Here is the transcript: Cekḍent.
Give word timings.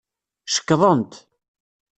Cekḍent. 0.55 1.13